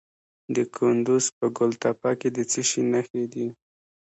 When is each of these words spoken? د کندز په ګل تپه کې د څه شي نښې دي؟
د 0.55 0.57
کندز 0.75 1.25
په 1.37 1.45
ګل 1.57 1.71
تپه 1.81 2.11
کې 2.19 2.29
د 2.35 2.39
څه 2.51 2.61
شي 2.69 2.81
نښې 2.91 3.23
دي؟ 3.33 3.47